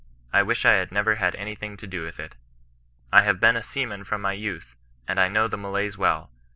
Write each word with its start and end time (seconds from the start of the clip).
I 0.33 0.41
wish 0.41 0.65
I 0.65 0.73
had 0.73 0.91
never 0.91 1.17
had 1.17 1.35
anything 1.35 1.77
to 1.77 1.85
do 1.85 2.03
with 2.03 2.19
it. 2.19 2.33
I 3.13 3.21
have 3.21 3.39
been 3.39 3.55
a 3.55 3.61
seaman 3.61 4.03
from 4.03 4.19
my 4.19 4.33
youth, 4.33 4.75
and 5.07 5.19
I 5.19 5.27
know 5.27 5.47
the 5.47 5.57
Malays 5.59 5.95
well. 5.95 6.31